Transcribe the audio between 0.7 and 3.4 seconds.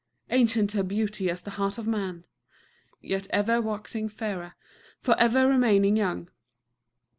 her beauty as the heart of man, yet